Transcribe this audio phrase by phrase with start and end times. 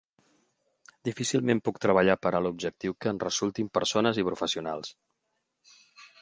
[1.09, 4.95] Difícilment puc treballar per a l’objectiu que en resultin persones i professionals.